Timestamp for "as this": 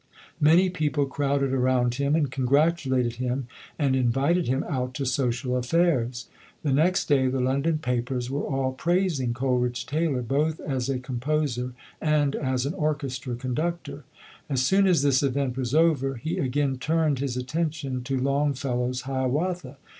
14.87-15.21